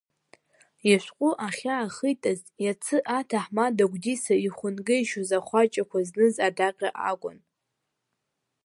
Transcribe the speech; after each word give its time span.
Ишәҟәы 0.91 1.29
ахьаахитыз, 1.47 2.39
иацы 2.63 2.97
аҭаҳмада 3.17 3.85
Гәдиса 3.91 4.35
ихәынгеишьоз 4.45 5.29
ахәаҷақәа 5.39 5.99
зныз 6.07 6.35
адаҟьа 6.47 6.89
акәын. 7.09 7.37